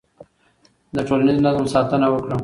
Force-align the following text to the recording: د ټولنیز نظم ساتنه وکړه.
د 0.95 0.97
ټولنیز 1.07 1.37
نظم 1.45 1.65
ساتنه 1.73 2.07
وکړه. 2.11 2.35